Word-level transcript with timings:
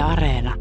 Yle 0.00 0.08
Areena. 0.08 0.54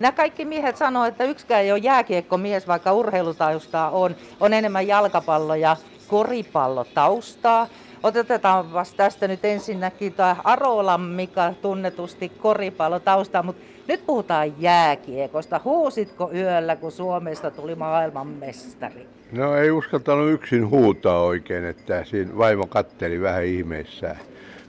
Nämä 0.00 0.12
kaikki 0.12 0.44
miehet 0.44 0.76
sanoo, 0.76 1.04
että 1.04 1.24
yksikään 1.24 1.62
ei 1.62 1.72
ole 1.72 1.78
jääkiekkomies, 1.78 2.68
vaikka 2.68 2.92
urheilutaustaa 2.92 3.90
on. 3.90 4.14
On 4.40 4.52
enemmän 4.52 4.86
jalkapallo- 4.86 5.54
ja 5.54 5.76
koripallotaustaa. 6.08 7.68
Otetaan 8.02 8.72
vasta 8.72 8.96
tästä 8.96 9.28
nyt 9.28 9.44
ensinnäkin 9.44 10.12
tämä 10.12 10.36
Arola, 10.44 10.98
mikä 10.98 11.54
tunnetusti 11.62 12.28
koripallotaustaa, 12.28 13.42
mutta 13.42 13.62
nyt 13.88 14.06
puhutaan 14.06 14.62
jääkiekosta. 14.62 15.60
Huusitko 15.64 16.30
yöllä, 16.34 16.76
kun 16.76 16.92
Suomesta 16.92 17.50
tuli 17.50 17.74
maailmanmestari? 17.74 19.08
No 19.32 19.56
ei 19.56 19.70
uskaltanut 19.70 20.30
yksin 20.30 20.70
huutaa 20.70 21.22
oikein, 21.22 21.64
että 21.64 22.04
siinä 22.04 22.38
vaimo 22.38 22.66
katteli 22.66 23.20
vähän 23.20 23.44
ihmeissään. 23.44 24.18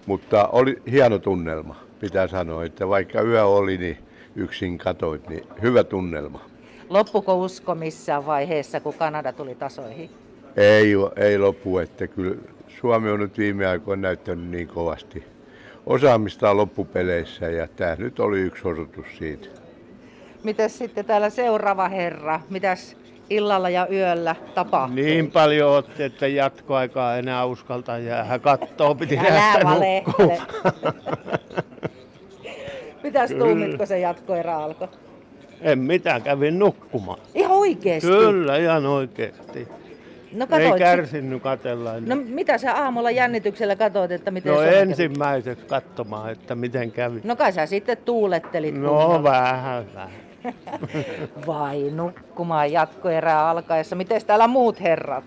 Mutta 0.05 0.48
oli 0.48 0.82
hieno 0.91 1.20
tunnelma, 1.20 1.91
pitää 2.02 2.28
sanoa, 2.28 2.66
että 2.66 2.88
vaikka 2.88 3.22
yö 3.22 3.46
oli, 3.46 3.78
niin 3.78 3.98
yksin 4.36 4.78
katoit, 4.78 5.30
niin 5.30 5.44
hyvä 5.62 5.84
tunnelma. 5.84 6.42
Loppuko 6.90 7.38
usko 7.38 7.76
missään 7.76 8.26
vaiheessa, 8.26 8.80
kun 8.80 8.94
Kanada 8.94 9.34
tuli 9.34 9.55
tasoihin? 9.55 10.09
Ei, 10.58 10.94
ei 11.16 11.38
lopu, 11.38 11.78
että 11.78 12.08
kyllä 12.08 12.36
Suomi 12.80 13.09
on 13.09 13.20
nyt 13.20 13.38
viime 13.38 13.68
aikoina 13.68 14.02
näyttänyt 14.02 14.50
niin 14.50 14.68
kovasti 14.68 15.23
osaamista 15.86 16.58
loppupeleissä 16.58 17.45
ja 17.50 17.68
tämä 17.68 17.95
nyt 17.95 18.20
oli 18.20 18.40
yksi 18.40 18.68
osoitus 18.68 19.06
siitä. 19.18 19.48
Mitäs 20.44 20.78
sitten 20.78 21.06
täällä 21.06 21.30
seuraava 21.30 21.90
herra? 21.90 22.42
Mitäs 22.50 22.98
illalla 23.30 23.70
ja 23.70 23.88
yöllä 23.92 24.36
tapahtuu? 24.56 24.95
Niin 24.95 25.31
paljon 25.31 25.72
otti, 25.72 26.04
että 26.04 26.28
jatkoaikaa 26.28 27.18
enää 27.18 27.45
uskalta 27.45 27.98
jäädä 27.98 28.40
kattoo. 28.40 28.95
Piti 28.95 29.18
Älä 29.18 29.59
valehtele. 29.64 30.42
Mitäs 33.12 33.32
tuumitko 33.32 33.86
se 33.86 34.00
jatkoerä 34.00 34.58
alkoi? 34.58 34.88
En 35.62 35.80
mitään, 35.80 36.22
kävin 36.22 36.59
nukkumaan. 36.59 37.20
Ihan 37.36 37.52
oikeesti? 37.52 38.09
Kyllä, 38.09 38.58
ihan 38.58 38.86
oikeasti. 38.86 39.68
No 40.34 40.44
Ei 40.44 40.48
katoit. 40.48 40.78
kärsinyt 40.80 41.42
katella. 41.44 41.94
No 42.00 42.16
mitä 42.16 42.58
sä 42.58 42.73
aamulla 42.73 43.12
jännityksellä 43.12 43.76
katsoit, 43.76 44.12
että 44.12 44.31
miten 44.31 44.53
no 44.53 44.62
ensimmäiseksi 44.62 45.66
katsomaan, 45.66 46.31
että 46.31 46.56
miten 46.56 46.92
kävi. 46.92 47.22
No 47.23 47.36
kai 47.36 47.52
sä 47.53 47.66
sitten 47.66 47.98
tuulettelit 47.98 48.76
No 48.76 48.90
kunnolla. 48.90 49.23
vähän, 49.23 49.86
vähän. 49.96 50.12
Vai 51.48 51.92
nukkumaan 51.92 52.72
jatkoerää 52.72 53.50
alkaessa. 53.50 53.96
Miten 53.96 54.22
täällä 54.28 54.48
muut 54.48 54.81
herrat? 54.81 55.23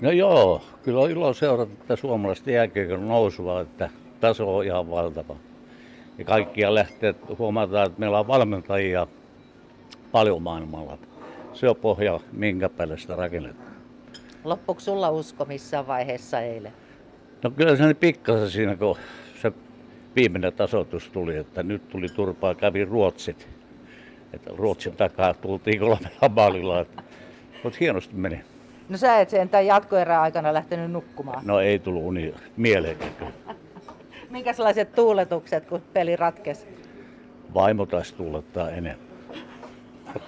No 0.00 0.10
joo, 0.10 0.62
kyllä 0.82 1.00
on 1.00 1.10
ilo 1.10 1.32
seurata 1.32 1.72
tätä 1.78 1.96
suomalaista 1.96 2.50
jääkiekon 2.50 3.08
nousua, 3.08 3.60
että 3.60 3.90
taso 4.20 4.56
on 4.56 4.64
ihan 4.64 4.90
valtava. 4.90 5.36
Ja 6.18 6.24
kaikkia 6.24 6.74
lähtee, 6.74 7.14
huomataan, 7.38 7.86
että 7.86 8.00
meillä 8.00 8.18
on 8.18 8.28
valmentajia 8.28 9.06
paljon 10.12 10.42
maailmalla. 10.42 10.98
Se 11.52 11.68
on 11.68 11.76
pohja, 11.76 12.20
minkä 12.32 12.68
päälle 12.68 12.98
sitä 12.98 13.16
rakennetaan. 13.16 13.68
Loppuiko 14.44 14.80
sulla 14.80 15.10
usko 15.10 15.44
missään 15.44 15.86
vaiheessa 15.86 16.40
eilen? 16.40 16.72
No 17.42 17.50
kyllä 17.50 17.76
se 17.76 17.86
nyt 17.86 18.00
pikkasen 18.00 18.50
siinä, 18.50 18.76
kun 18.76 18.96
se 19.42 19.52
viimeinen 20.16 20.52
tasoitus 20.52 21.10
tuli, 21.10 21.36
että 21.36 21.62
nyt 21.62 21.88
tuli 21.88 22.08
turpaa, 22.08 22.54
kävi 22.54 22.84
Ruotsit. 22.84 23.48
Että 24.32 24.50
Ruotsin 24.56 24.96
takaa 24.96 25.34
tultiin 25.34 25.80
kolmella 25.80 26.28
maalilla, 26.36 26.86
mutta 27.64 27.78
hienosti 27.80 28.14
meni. 28.14 28.40
No 28.88 28.96
sä 28.96 29.20
et 29.20 29.30
sentään 29.30 29.66
jatkoerän 29.66 30.20
aikana 30.20 30.54
lähtenyt 30.54 30.90
nukkumaan. 30.90 31.42
No 31.46 31.60
ei 31.60 31.78
tullut 31.78 32.02
uni 32.02 32.34
mieleenkään. 32.56 33.32
Minkälaiset 34.30 34.92
tuuletukset, 34.92 35.66
kun 35.66 35.82
peli 35.92 36.16
ratkesi? 36.16 36.66
Vaimo 37.54 37.86
taisi 37.86 38.14
tuulettaa 38.14 38.70
enemmän. 38.70 39.08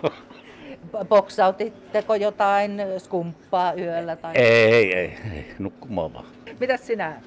Boksautitteko 1.08 2.14
jotain 2.14 2.82
skumppaa 2.98 3.72
yöllä? 3.72 4.16
Tai... 4.16 4.36
Ei, 4.36 4.94
ei, 4.94 5.18
ei, 5.32 5.54
nukkumaan 5.58 6.14
vaan. 6.14 6.24
Mitäs 6.60 6.86
sinä? 6.86 7.20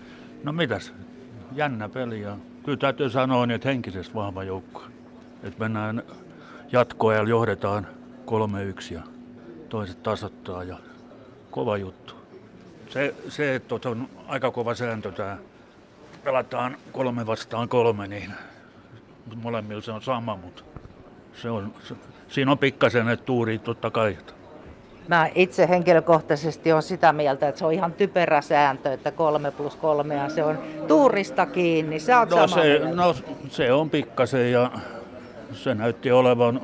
No 0.44 0.52
mitäs, 0.52 0.94
jännä 1.56 1.90
peli 1.90 2.22
ja 2.22 2.38
kyllä 2.66 2.78
täytyy 2.78 3.10
sanoa, 3.10 3.46
niin, 3.46 3.56
että 3.56 3.70
henkisesti 3.70 4.14
vahva 4.14 4.44
joukko. 4.44 4.84
Että 5.44 5.60
mennään 5.60 6.04
jatkoajalla, 6.72 7.30
johdetaan 7.30 7.88
3-1 8.90 8.94
ja 8.94 9.02
toiset 9.70 10.04
tasoittaa 10.04 10.64
ja 10.64 10.78
kova 11.52 11.78
juttu. 11.78 12.14
Se, 12.90 13.16
se 13.30 13.56
että 13.56 13.76
on 13.86 14.10
aika 14.28 14.52
kova 14.52 14.76
sääntö 14.76 15.12
tämä, 15.12 15.38
pelataan 16.24 16.78
kolme 16.92 17.26
vastaan 17.28 17.70
kolme, 17.70 18.08
niin 18.08 18.32
molemmilla 19.36 19.82
se 19.82 19.92
on 19.92 20.02
sama, 20.02 20.36
mutta 20.36 20.64
se 21.34 21.50
on, 21.50 21.74
se, 21.84 21.96
siinä 22.28 22.52
on 22.52 22.58
pikkasen, 22.58 23.10
että 23.10 23.26
tuuri 23.26 23.60
totta 23.60 23.92
kai. 23.92 24.18
Mä 25.08 25.30
itse 25.36 25.70
henkilökohtaisesti 25.70 26.72
on 26.74 26.84
sitä 26.84 27.14
mieltä, 27.14 27.48
että 27.48 27.60
se 27.60 27.66
on 27.66 27.74
ihan 27.74 27.94
typerä 27.94 28.42
sääntö, 28.42 28.94
että 28.94 29.12
kolme 29.12 29.52
plus 29.52 29.76
kolme 29.76 30.16
ja 30.16 30.30
se 30.30 30.44
on 30.44 30.58
tuurista 30.88 31.46
kiinni. 31.46 32.00
Sä 32.00 32.20
oot 32.20 32.30
No 32.30 32.36
samaa 32.36 32.48
se, 32.64 32.70
mieltä. 32.80 32.96
no 32.96 33.16
se 33.50 33.74
on 33.74 33.90
pikkasen 33.90 34.52
ja 34.52 34.72
se 35.54 35.74
näytti 35.76 36.12
olevan, 36.12 36.62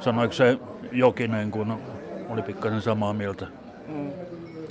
sanoiko 0.00 0.32
se 0.34 0.58
Jokinen, 0.92 1.50
kun 1.50 1.78
oli 2.28 2.42
pikkasen 2.42 2.82
samaa 2.82 3.12
mieltä. 3.12 3.46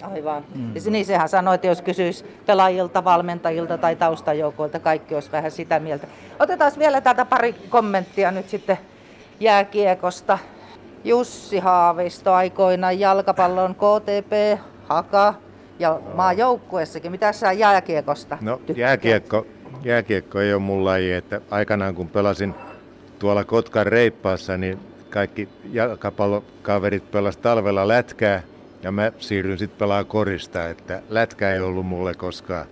Aivan. 0.03 0.43
Mm. 0.55 0.73
Niin 0.89 1.05
sehän 1.05 1.29
sanoi, 1.29 1.55
että 1.55 1.67
jos 1.67 1.81
kysyisi 1.81 2.25
pelaajilta, 2.45 3.03
valmentajilta 3.03 3.77
tai 3.77 3.95
taustajoukoilta, 3.95 4.79
kaikki 4.79 5.15
olisi 5.15 5.31
vähän 5.31 5.51
sitä 5.51 5.79
mieltä. 5.79 6.07
Otetaan 6.39 6.71
vielä 6.79 7.01
täältä 7.01 7.25
pari 7.25 7.55
kommenttia 7.69 8.31
nyt 8.31 8.49
sitten 8.49 8.77
jääkiekosta. 9.39 10.39
Jussi 11.03 11.59
Haavisto 11.59 12.33
aikoinaan 12.33 12.99
jalkapallon 12.99 13.75
KTP, 13.75 14.61
Haka 14.87 15.33
ja 15.79 15.99
maajoukkuessakin. 16.13 17.11
Mitä 17.11 17.31
sä 17.33 17.51
jääkiekosta 17.51 18.37
No 18.41 18.57
tykkäät? 18.57 18.77
jääkiekko, 18.77 19.45
jääkiekko 19.83 20.39
ei 20.39 20.53
ole 20.53 20.61
mun 20.61 20.85
laji, 20.85 21.11
että 21.11 21.41
aikanaan 21.51 21.95
kun 21.95 22.07
pelasin 22.09 22.55
tuolla 23.19 23.43
Kotkan 23.43 23.85
reippaassa, 23.87 24.57
niin 24.57 24.79
kaikki 25.09 25.49
jalkapallokaverit 25.71 27.11
pelas 27.11 27.37
talvella 27.37 27.87
lätkää 27.87 28.41
ja 28.83 28.91
mä 28.91 29.11
siirryin 29.19 29.57
sitten 29.57 29.79
pelaamaan 29.79 30.05
korista, 30.05 30.69
että 30.69 31.01
lätkä 31.09 31.53
ei 31.53 31.59
ollut 31.59 31.85
mulle 31.85 32.13
koskaan 32.13 32.65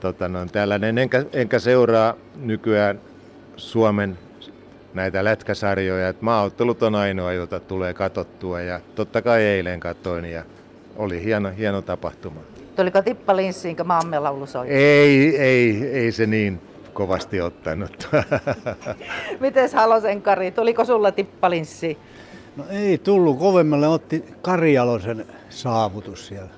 tota 0.00 0.28
noin, 0.28 0.52
tällainen, 0.52 0.98
enkä, 0.98 1.24
enkä 1.32 1.58
seuraa 1.58 2.14
nykyään 2.36 3.00
Suomen 3.56 4.18
näitä 4.94 5.24
lätkäsarjoja, 5.24 6.08
että 6.08 6.24
maaottelut 6.24 6.82
on 6.82 6.94
ainoa, 6.94 7.32
jota 7.32 7.60
tulee 7.60 7.94
katottua 7.94 8.60
ja 8.60 8.80
totta 8.94 9.22
kai 9.22 9.42
eilen 9.42 9.80
katoin 9.80 10.24
ja 10.24 10.42
oli 10.96 11.24
hieno, 11.24 11.52
hieno 11.58 11.82
tapahtuma. 11.82 12.40
Tuliko 12.76 13.02
Tippa 13.02 13.36
Linssiinkö 13.36 13.84
maamme 13.84 14.18
laulu 14.18 14.46
soi? 14.46 14.68
Ei, 14.68 15.36
ei, 15.36 15.90
ei 15.92 16.12
se 16.12 16.26
niin 16.26 16.60
kovasti 16.92 17.40
ottanut. 17.40 18.08
Mites 19.40 19.74
Halosen 19.74 20.22
Kari, 20.22 20.50
tuliko 20.50 20.84
sulla 20.84 21.12
Tippa 21.12 21.50
Linssi? 21.50 21.98
No 22.58 22.64
ei 22.70 22.98
tullut, 22.98 23.38
kovemmalle 23.38 23.88
otti 23.88 24.24
Karjalosen 24.42 25.26
saavutus 25.48 26.26
siellä. 26.26 26.48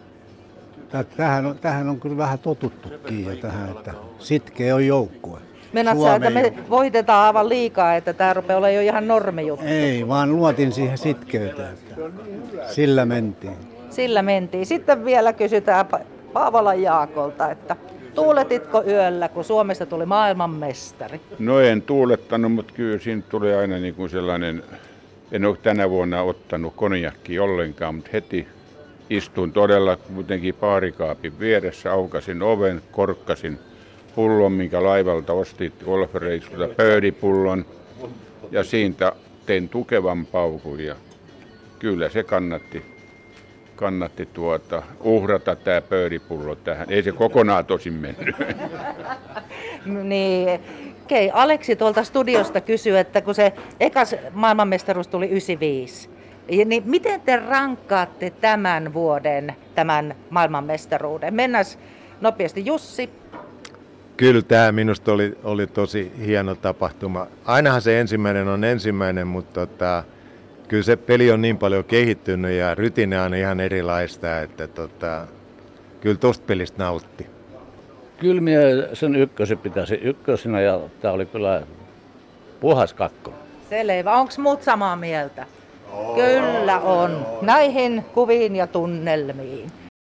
Tä- 0.90 1.04
Tähän 1.16 1.46
on, 1.46 1.58
tähän 1.58 1.88
on 1.88 2.00
kyllä 2.00 2.16
vähän 2.16 2.38
totuttukin 2.38 3.24
jo 3.24 3.36
tähän, 3.36 3.70
että 3.70 3.92
sitkeä 4.18 4.74
on 4.74 4.86
joukkue. 4.86 5.38
Meinaat 5.72 6.00
sä, 6.00 6.14
että 6.14 6.30
me 6.30 6.52
voitetaan 6.70 7.26
aivan 7.26 7.48
liikaa, 7.48 7.94
että 7.96 8.12
tämä 8.12 8.34
rupeaa 8.34 8.58
olemaan 8.58 8.74
jo 8.74 8.80
ihan 8.80 9.08
normijuttu. 9.08 9.66
Ei, 9.66 10.08
vaan 10.08 10.36
luotin 10.36 10.72
siihen 10.72 10.98
sitkeyteen. 10.98 11.68
että 11.74 11.94
Sillä 12.72 13.04
mentiin. 13.06 13.56
Sillä 13.90 14.22
mentiin. 14.22 14.66
Sitten 14.66 15.04
vielä 15.04 15.32
kysytään 15.32 15.86
Pa- 15.94 16.04
Paavolan 16.32 16.82
Jaakolta, 16.82 17.50
että 17.50 17.76
tuuletitko 18.14 18.82
yöllä, 18.86 19.28
kun 19.28 19.44
Suomesta 19.44 19.86
tuli 19.86 20.06
maailmanmestari? 20.06 21.20
No 21.38 21.60
en 21.60 21.82
tuulettanut, 21.82 22.52
mutta 22.52 22.72
kyllä 22.76 22.98
siinä 22.98 23.22
tuli 23.28 23.54
aina 23.54 23.78
niin 23.78 23.94
kuin 23.94 24.10
sellainen, 24.10 24.62
en 25.32 25.44
ole 25.44 25.56
tänä 25.62 25.90
vuonna 25.90 26.22
ottanut 26.22 26.74
konjakki 26.76 27.38
ollenkaan, 27.38 27.94
mutta 27.94 28.10
heti 28.12 28.48
istuin 29.10 29.52
todella 29.52 29.96
kuitenkin 29.96 30.54
paarikaapin 30.54 31.40
vieressä, 31.40 31.92
aukasin 31.92 32.42
oven, 32.42 32.82
korkkasin 32.92 33.58
pullon, 34.14 34.52
minkä 34.52 34.82
laivalta 34.82 35.32
ostit 35.32 35.74
golfreissulta, 35.84 36.68
pöydipullon 36.76 37.64
ja 38.50 38.64
siitä 38.64 39.12
tein 39.46 39.68
tukevan 39.68 40.26
paukun 40.26 40.80
ja 40.80 40.96
kyllä 41.78 42.08
se 42.08 42.22
kannatti, 42.22 42.82
kannatti 43.76 44.26
tuota, 44.26 44.82
uhrata 45.00 45.56
tämä 45.56 45.80
pöydipullo 45.80 46.54
tähän. 46.54 46.86
Ei 46.90 47.02
se 47.02 47.12
kokonaan 47.12 47.66
tosin 47.66 47.92
mennyt. 47.92 48.36
Niin, 49.84 50.60
Okei, 51.10 51.30
Aleksi 51.34 51.76
tuolta 51.76 52.04
studiosta 52.04 52.60
kysyy, 52.60 52.98
että 52.98 53.20
kun 53.20 53.34
se 53.34 53.52
ekas 53.80 54.14
maailmanmestaruus 54.32 55.08
tuli 55.08 55.26
95, 55.26 56.10
ja 56.48 56.64
niin 56.64 56.82
miten 56.86 57.20
te 57.20 57.36
rankkaatte 57.36 58.30
tämän 58.30 58.94
vuoden, 58.94 59.54
tämän 59.74 60.14
maailmanmestaruuden? 60.30 61.34
Mennään 61.34 61.64
nopeasti. 62.20 62.66
Jussi, 62.66 63.10
Kyllä 64.16 64.42
tämä 64.42 64.72
minusta 64.72 65.12
oli, 65.12 65.38
oli 65.44 65.66
tosi 65.66 66.12
hieno 66.26 66.54
tapahtuma. 66.54 67.26
Ainahan 67.44 67.82
se 67.82 68.00
ensimmäinen 68.00 68.48
on 68.48 68.64
ensimmäinen, 68.64 69.26
mutta 69.26 69.66
tota, 69.66 70.04
kyllä 70.68 70.82
se 70.82 70.96
peli 70.96 71.30
on 71.30 71.42
niin 71.42 71.58
paljon 71.58 71.84
kehittynyt 71.84 72.52
ja 72.52 72.74
rytine 72.74 73.20
on 73.20 73.34
ihan 73.34 73.60
erilaista, 73.60 74.40
että 74.40 74.68
tota, 74.68 75.26
kyllä 76.00 76.18
tosta 76.18 76.44
pelistä 76.46 76.84
nautti. 76.84 77.39
Kyllä 78.20 78.40
minä 78.40 78.60
sen 78.92 79.16
ykkösen 79.16 79.58
pitäisi 79.58 79.94
ykkösenä 79.94 80.60
ja 80.60 80.80
tämä 81.00 81.14
oli 81.14 81.26
kyllä 81.26 81.62
puhas 82.60 82.94
kakko. 82.94 83.32
Selvä. 83.70 84.12
Onko 84.12 84.32
muut 84.38 84.62
samaa 84.62 84.96
mieltä? 84.96 85.46
Kyllä 86.14 86.80
on. 86.80 87.26
Näihin 87.42 88.04
kuviin 88.14 88.56
ja 88.56 88.66
tunnelmiin. 88.66 89.72